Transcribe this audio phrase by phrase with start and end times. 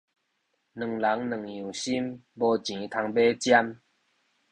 [0.03, 0.99] 兩人
[1.29, 3.81] 兩樣心，無錢通買針